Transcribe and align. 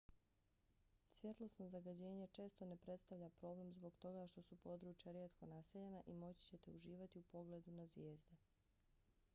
svjetlosno 1.11 1.67
zagađenje 1.69 2.27
često 2.27 2.65
ne 2.71 2.77
predstavlja 2.77 3.29
problem 3.29 3.71
zbog 3.73 3.97
toga 3.97 4.27
što 4.27 4.41
su 4.43 4.55
područja 4.55 5.11
rijetko 5.11 5.45
naseljena 5.45 6.01
i 6.05 6.13
moći 6.13 6.45
ćete 6.47 6.71
uživati 6.71 7.19
u 7.19 7.23
pogledu 7.31 7.71
na 7.71 7.85
zvijezde 7.87 8.35